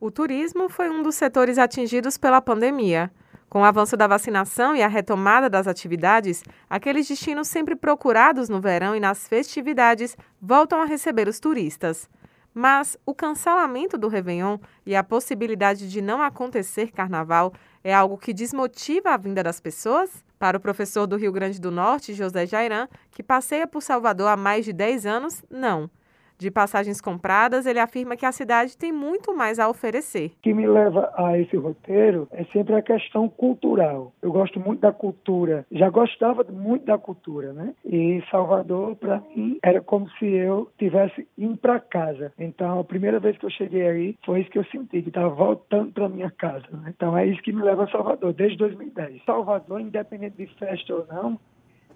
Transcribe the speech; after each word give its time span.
O 0.00 0.12
turismo 0.12 0.68
foi 0.68 0.88
um 0.88 1.02
dos 1.02 1.16
setores 1.16 1.58
atingidos 1.58 2.16
pela 2.16 2.40
pandemia. 2.40 3.10
Com 3.48 3.62
o 3.62 3.64
avanço 3.64 3.96
da 3.96 4.06
vacinação 4.06 4.76
e 4.76 4.80
a 4.80 4.86
retomada 4.86 5.50
das 5.50 5.66
atividades, 5.66 6.44
aqueles 6.70 7.08
destinos 7.08 7.48
sempre 7.48 7.74
procurados 7.74 8.48
no 8.48 8.60
verão 8.60 8.94
e 8.94 9.00
nas 9.00 9.26
festividades 9.26 10.16
voltam 10.40 10.80
a 10.80 10.84
receber 10.84 11.26
os 11.26 11.40
turistas. 11.40 12.08
Mas 12.54 12.96
o 13.04 13.12
cancelamento 13.12 13.98
do 13.98 14.06
Réveillon 14.06 14.58
e 14.86 14.94
a 14.94 15.02
possibilidade 15.02 15.90
de 15.90 16.00
não 16.00 16.22
acontecer 16.22 16.92
carnaval 16.92 17.52
é 17.82 17.92
algo 17.92 18.18
que 18.18 18.32
desmotiva 18.32 19.10
a 19.10 19.16
vinda 19.16 19.42
das 19.42 19.58
pessoas? 19.58 20.24
Para 20.38 20.58
o 20.58 20.60
professor 20.60 21.08
do 21.08 21.16
Rio 21.16 21.32
Grande 21.32 21.60
do 21.60 21.72
Norte, 21.72 22.14
José 22.14 22.46
Jairan, 22.46 22.86
que 23.10 23.22
passeia 23.22 23.66
por 23.66 23.82
Salvador 23.82 24.28
há 24.28 24.36
mais 24.36 24.64
de 24.64 24.72
10 24.72 25.06
anos, 25.06 25.42
não. 25.50 25.90
De 26.38 26.52
passagens 26.52 27.00
compradas, 27.00 27.66
ele 27.66 27.80
afirma 27.80 28.16
que 28.16 28.24
a 28.24 28.30
cidade 28.30 28.78
tem 28.78 28.92
muito 28.92 29.36
mais 29.36 29.58
a 29.58 29.68
oferecer. 29.68 30.26
O 30.26 30.42
que 30.42 30.54
me 30.54 30.68
leva 30.68 31.12
a 31.16 31.36
esse 31.36 31.56
roteiro 31.56 32.28
é 32.30 32.44
sempre 32.44 32.76
a 32.76 32.82
questão 32.82 33.28
cultural. 33.28 34.12
Eu 34.22 34.30
gosto 34.30 34.60
muito 34.60 34.78
da 34.78 34.92
cultura, 34.92 35.66
já 35.72 35.90
gostava 35.90 36.44
muito 36.44 36.86
da 36.86 36.96
cultura, 36.96 37.52
né? 37.52 37.74
E 37.84 38.22
Salvador, 38.30 38.94
para 38.94 39.20
mim, 39.34 39.58
era 39.64 39.80
como 39.80 40.08
se 40.10 40.26
eu 40.26 40.70
tivesse 40.78 41.26
indo 41.36 41.56
para 41.56 41.80
casa. 41.80 42.32
Então, 42.38 42.78
a 42.78 42.84
primeira 42.84 43.18
vez 43.18 43.36
que 43.36 43.44
eu 43.44 43.50
cheguei 43.50 43.88
aí, 43.88 44.16
foi 44.24 44.42
isso 44.42 44.50
que 44.50 44.58
eu 44.60 44.64
senti, 44.66 45.02
que 45.02 45.08
estava 45.08 45.30
voltando 45.30 45.90
para 45.90 46.08
minha 46.08 46.30
casa. 46.30 46.66
Né? 46.70 46.92
Então, 46.96 47.18
é 47.18 47.26
isso 47.26 47.42
que 47.42 47.52
me 47.52 47.62
leva 47.62 47.82
a 47.82 47.90
Salvador, 47.90 48.32
desde 48.32 48.56
2010. 48.58 49.24
Salvador, 49.24 49.80
independente 49.80 50.36
de 50.36 50.46
festa 50.54 50.94
ou 50.94 51.04
não, 51.10 51.40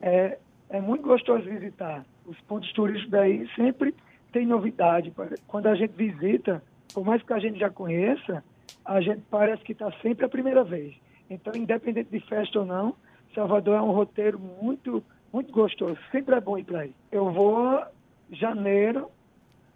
é, 0.00 0.38
é 0.70 0.80
muito 0.80 1.02
gostoso 1.02 1.42
visitar. 1.42 2.04
Os 2.24 2.38
pontos 2.42 2.72
turísticos 2.72 3.10
daí 3.10 3.48
sempre 3.56 3.92
tem 4.38 4.46
novidade. 4.46 5.12
Quando 5.48 5.66
a 5.66 5.74
gente 5.74 5.94
visita, 5.96 6.62
por 6.94 7.04
mais 7.04 7.20
que 7.22 7.32
a 7.32 7.40
gente 7.40 7.58
já 7.58 7.68
conheça, 7.68 8.44
a 8.84 9.00
gente 9.00 9.20
parece 9.28 9.64
que 9.64 9.72
está 9.72 9.90
sempre 10.00 10.24
a 10.24 10.28
primeira 10.28 10.62
vez. 10.62 10.94
Então, 11.28 11.52
independente 11.56 12.08
de 12.10 12.20
festa 12.20 12.60
ou 12.60 12.64
não, 12.64 12.94
Salvador 13.34 13.74
é 13.76 13.82
um 13.82 13.90
roteiro 13.90 14.38
muito, 14.38 15.02
muito 15.32 15.52
gostoso. 15.52 15.98
Sempre 16.12 16.36
é 16.36 16.40
bom 16.40 16.56
ir 16.56 16.64
para 16.64 16.80
aí. 16.80 16.94
Eu 17.10 17.32
vou 17.32 17.82
janeiro, 18.30 19.10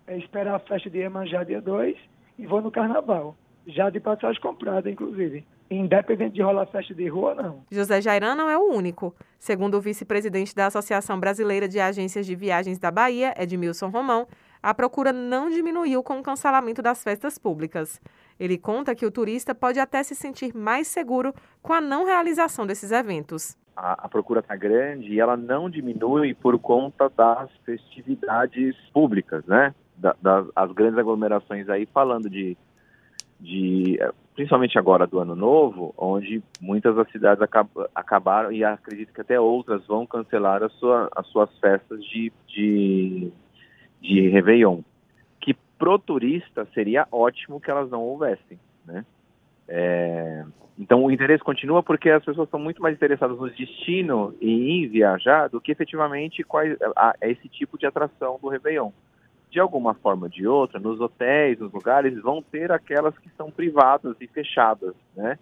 é, 0.07 0.17
esperar 0.17 0.55
a 0.55 0.59
festa 0.61 0.89
de 0.89 0.99
Iemanjá 0.99 1.43
dia 1.43 1.61
2 1.61 1.97
e 2.39 2.47
vou 2.47 2.63
no 2.63 2.71
carnaval. 2.71 3.37
Já 3.67 3.91
de 3.91 3.99
passagem 3.99 4.41
comprada, 4.41 4.89
inclusive 4.89 5.45
independente 5.79 6.35
de 6.35 6.43
rolar 6.43 6.67
festa 6.67 6.95
de 6.95 7.09
rua, 7.09 7.35
não. 7.35 7.65
José 7.71 8.01
Jairan 8.01 8.35
não 8.35 8.49
é 8.49 8.57
o 8.57 8.71
único. 8.71 9.15
Segundo 9.39 9.77
o 9.77 9.81
vice-presidente 9.81 10.55
da 10.55 10.67
Associação 10.67 11.19
Brasileira 11.19 11.69
de 11.69 11.81
Agências 11.81 12.27
de 12.27 12.35
Viagens 12.35 12.79
da 12.79 12.91
Bahia, 12.91 13.35
Edmilson 13.37 13.89
Romão, 13.89 14.27
a 14.63 14.73
procura 14.73 15.13
não 15.13 15.51
diminuiu 15.51 16.03
com 16.03 16.21
o 16.21 16.23
cancelamento 16.23 16.81
das 16.81 17.03
festas 17.03 17.37
públicas. 17.37 18.01
Ele 18.39 18.57
conta 18.57 18.95
que 18.95 19.05
o 19.05 19.11
turista 19.11 19.55
pode 19.55 19.81
até 19.81 20.03
se 20.03 20.15
sentir 20.15 20.55
mais 20.55 20.87
seguro 20.87 21.35
com 21.61 21.73
a 21.73 21.81
não 21.81 22.05
realização 22.05 22.67
desses 22.67 22.93
eventos. 22.93 23.57
A, 23.77 24.05
a 24.05 24.09
procura 24.09 24.41
está 24.41 24.55
grande 24.55 25.13
e 25.13 25.21
ela 25.21 25.37
não 25.37 25.69
diminui 25.69 26.35
por 26.35 26.59
conta 26.59 27.09
das 27.09 27.51
festividades 27.65 28.77
públicas, 28.93 29.45
né? 29.47 29.75
Da, 29.97 30.15
das 30.21 30.47
as 30.55 30.73
grandes 30.73 30.99
aglomerações 30.99 31.69
aí 31.69 31.87
falando 31.87 32.29
de 32.29 32.57
de 33.41 33.99
principalmente 34.35 34.79
agora 34.79 35.07
do 35.07 35.19
ano 35.19 35.35
novo, 35.35 35.93
onde 35.99 36.43
muitas 36.61 36.95
das 36.95 37.11
cidades 37.11 37.43
acab 37.43 37.69
acabaram 37.95 38.53
e 38.53 38.65
acredito 38.65 39.13
que 39.13 39.21
até 39.21 39.39
outras 39.39 39.85
vão 39.87 40.07
cancelar 40.07 40.69
sua, 40.71 41.09
as 41.15 41.27
suas 41.27 41.51
festas 41.59 42.03
de, 42.05 42.33
de, 42.47 43.33
de 44.03 44.29
Réveillon. 44.29 44.81
Que 45.41 45.55
pro 45.79 45.99
turista 45.99 46.67
seria 46.75 47.07
ótimo 47.11 47.61
que 47.61 47.71
elas 47.71 47.89
não 47.91 48.03
houvessem, 48.03 48.59
né? 48.85 49.07
É, 49.69 50.45
então 50.79 51.05
o 51.05 51.11
interesse 51.11 51.43
continua 51.43 51.83
porque 51.83 52.11
as 52.11 52.25
pessoas 52.25 52.49
estão 52.49 52.61
muito 52.61 52.83
mais 52.83 52.97
interessadas 52.97 53.39
no 53.39 53.49
destino 53.49 54.35
e 54.41 54.71
em 54.71 54.89
viajar 54.89 55.49
do 55.49 55.61
que 55.61 55.71
efetivamente 55.71 56.43
qual, 56.43 56.65
a 56.97 57.15
esse 57.23 57.49
tipo 57.49 57.79
de 57.79 57.87
atração 57.87 58.39
do 58.43 58.49
Réveillon 58.49 58.91
de 59.53 59.61
alguma 59.61 59.93
forma 59.93 60.25
ou 60.25 60.29
de 60.31 60.47
outra, 60.47 60.81
nos 60.81 60.99
hotéis, 60.99 61.59
nos 61.59 61.71
lugares, 61.71 62.19
vão 62.23 62.41
ter 62.41 62.73
aquelas 62.73 63.17
que 63.19 63.29
são 63.37 63.51
privadas 63.51 64.17
e 64.19 64.27
fechadas, 64.27 64.95
né? 65.15 65.39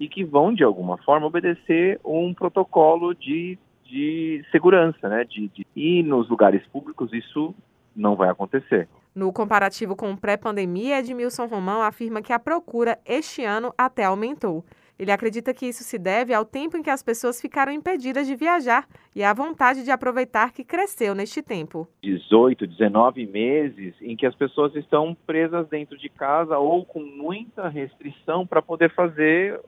E 0.00 0.08
que 0.08 0.24
vão, 0.24 0.54
de 0.54 0.64
alguma 0.64 0.96
forma, 0.96 1.26
obedecer 1.26 2.00
um 2.02 2.32
protocolo 2.32 3.14
de, 3.14 3.58
de 3.84 4.42
segurança, 4.50 5.06
né? 5.06 5.24
De, 5.24 5.48
de... 5.48 5.66
E 5.76 6.02
nos 6.02 6.30
lugares 6.30 6.66
públicos 6.68 7.12
isso 7.12 7.54
não 7.94 8.16
vai 8.16 8.28
acontecer. 8.28 8.88
No 9.14 9.32
comparativo 9.32 9.94
com 9.94 10.16
pré-pandemia, 10.16 10.98
Edmilson 10.98 11.46
Romão 11.46 11.82
afirma 11.82 12.22
que 12.22 12.32
a 12.32 12.38
procura 12.38 12.98
este 13.04 13.44
ano 13.44 13.72
até 13.76 14.04
aumentou. 14.04 14.64
Ele 14.98 15.10
acredita 15.10 15.52
que 15.52 15.66
isso 15.66 15.82
se 15.82 15.98
deve 15.98 16.32
ao 16.32 16.44
tempo 16.44 16.76
em 16.76 16.82
que 16.82 16.88
as 16.88 17.02
pessoas 17.02 17.40
ficaram 17.40 17.72
impedidas 17.72 18.26
de 18.26 18.36
viajar 18.36 18.86
e 19.16 19.24
à 19.24 19.34
vontade 19.34 19.84
de 19.84 19.90
aproveitar 19.90 20.52
que 20.52 20.62
cresceu 20.62 21.14
neste 21.14 21.42
tempo. 21.42 21.88
18, 22.02 22.66
19 22.66 23.26
meses 23.26 23.94
em 24.00 24.16
que 24.16 24.24
as 24.24 24.34
pessoas 24.34 24.74
estão 24.76 25.16
presas 25.26 25.68
dentro 25.68 25.98
de 25.98 26.08
casa 26.08 26.56
ou 26.56 26.84
com 26.84 27.00
muita 27.00 27.68
restrição 27.68 28.46
para 28.46 28.62
poder 28.62 28.94
fazer, 28.94 29.60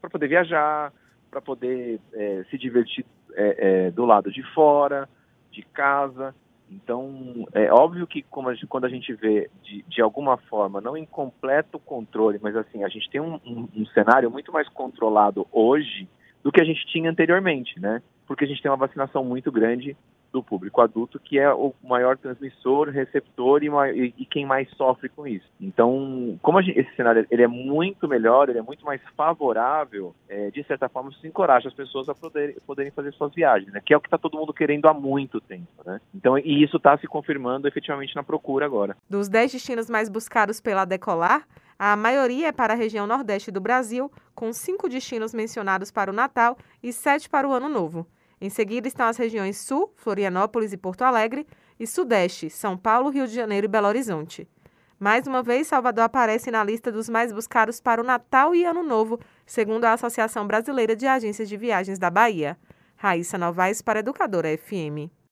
para 0.00 0.10
poder 0.10 0.28
viajar, 0.28 0.92
para 1.30 1.40
poder 1.40 1.98
é, 2.12 2.44
se 2.50 2.58
divertir 2.58 3.06
é, 3.34 3.86
é, 3.86 3.90
do 3.90 4.04
lado 4.04 4.30
de 4.30 4.42
fora, 4.52 5.08
de 5.50 5.62
casa. 5.62 6.34
Então, 6.70 7.46
é 7.52 7.72
óbvio 7.72 8.06
que 8.06 8.24
a 8.30 8.52
gente, 8.52 8.66
quando 8.66 8.84
a 8.84 8.88
gente 8.88 9.12
vê 9.14 9.48
de, 9.62 9.84
de 9.88 10.02
alguma 10.02 10.36
forma, 10.36 10.80
não 10.80 10.96
em 10.96 11.06
completo 11.06 11.78
controle, 11.78 12.38
mas 12.42 12.56
assim, 12.56 12.82
a 12.82 12.88
gente 12.88 13.08
tem 13.08 13.20
um, 13.20 13.34
um, 13.46 13.68
um 13.76 13.86
cenário 13.86 14.30
muito 14.30 14.52
mais 14.52 14.68
controlado 14.68 15.46
hoje 15.52 16.08
do 16.42 16.50
que 16.50 16.60
a 16.60 16.64
gente 16.64 16.84
tinha 16.86 17.10
anteriormente, 17.10 17.78
né? 17.80 18.02
Porque 18.26 18.44
a 18.44 18.48
gente 18.48 18.60
tem 18.60 18.70
uma 18.70 18.76
vacinação 18.76 19.24
muito 19.24 19.52
grande 19.52 19.96
do 20.32 20.42
público 20.42 20.80
adulto, 20.80 21.18
que 21.18 21.38
é 21.38 21.52
o 21.52 21.74
maior 21.82 22.16
transmissor, 22.16 22.88
receptor 22.90 23.62
e, 23.62 24.14
e, 24.18 24.26
quem 24.26 24.44
mais 24.44 24.68
sofre 24.76 25.08
com 25.08 25.26
isso. 25.26 25.46
Então, 25.60 26.38
como 26.42 26.60
gente, 26.62 26.78
esse 26.78 26.94
cenário 26.94 27.26
ele 27.30 27.42
é 27.42 27.46
muito 27.46 28.06
melhor, 28.08 28.48
ele 28.48 28.58
é 28.58 28.62
muito 28.62 28.84
mais 28.84 29.00
favorável, 29.16 30.14
é, 30.28 30.50
de 30.50 30.62
certa 30.64 30.88
forma, 30.88 31.10
isso 31.10 31.26
encoraja 31.26 31.68
as 31.68 31.74
pessoas 31.74 32.08
a 32.08 32.14
poder, 32.14 32.56
poderem 32.66 32.92
fazer 32.92 33.12
suas 33.14 33.34
viagens, 33.34 33.72
né? 33.72 33.80
que 33.84 33.94
é 33.94 33.96
o 33.96 34.00
que 34.00 34.08
está 34.08 34.18
todo 34.18 34.38
mundo 34.38 34.52
querendo 34.52 34.86
há 34.86 34.94
muito 34.94 35.40
tempo. 35.40 35.66
Né? 35.84 36.00
Então, 36.14 36.38
e 36.38 36.62
isso 36.62 36.76
está 36.76 36.96
se 36.98 37.06
confirmando 37.06 37.68
efetivamente 37.68 38.14
na 38.14 38.22
procura 38.22 38.66
agora. 38.66 38.96
Dos 39.08 39.28
10 39.28 39.52
destinos 39.52 39.88
mais 39.88 40.08
buscados 40.08 40.60
pela 40.60 40.84
Decolar, 40.84 41.46
a 41.78 41.94
maioria 41.94 42.48
é 42.48 42.52
para 42.52 42.72
a 42.72 42.76
região 42.76 43.06
nordeste 43.06 43.50
do 43.50 43.60
Brasil, 43.60 44.10
com 44.34 44.52
cinco 44.52 44.88
destinos 44.88 45.34
mencionados 45.34 45.90
para 45.90 46.10
o 46.10 46.14
Natal 46.14 46.56
e 46.82 46.90
sete 46.92 47.28
para 47.28 47.46
o 47.46 47.52
Ano 47.52 47.68
Novo. 47.68 48.06
Em 48.40 48.50
seguida 48.50 48.86
estão 48.86 49.06
as 49.06 49.16
regiões 49.16 49.58
Sul, 49.58 49.92
Florianópolis 49.96 50.72
e 50.72 50.76
Porto 50.76 51.02
Alegre, 51.02 51.46
e 51.78 51.86
Sudeste, 51.86 52.50
São 52.50 52.76
Paulo, 52.76 53.10
Rio 53.10 53.26
de 53.26 53.34
Janeiro 53.34 53.66
e 53.66 53.68
Belo 53.68 53.88
Horizonte. 53.88 54.48
Mais 54.98 55.26
uma 55.26 55.42
vez, 55.42 55.66
Salvador 55.66 56.04
aparece 56.04 56.50
na 56.50 56.64
lista 56.64 56.90
dos 56.90 57.08
mais 57.08 57.32
buscados 57.32 57.80
para 57.80 58.00
o 58.00 58.04
Natal 58.04 58.54
e 58.54 58.64
Ano 58.64 58.82
Novo, 58.82 59.20
segundo 59.44 59.84
a 59.84 59.92
Associação 59.92 60.46
Brasileira 60.46 60.96
de 60.96 61.06
Agências 61.06 61.48
de 61.48 61.56
Viagens 61.56 61.98
da 61.98 62.08
Bahia. 62.08 62.58
Raíssa 62.96 63.36
Novaes 63.36 63.82
para 63.82 64.00
Educadora 64.00 64.56
FM. 64.56 65.12